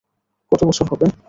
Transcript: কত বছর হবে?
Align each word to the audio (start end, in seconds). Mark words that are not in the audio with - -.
কত 0.51 0.61
বছর 0.63 0.85
হবে? 0.91 1.05